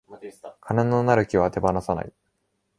[0.61, 2.11] 金のなる木は手放さない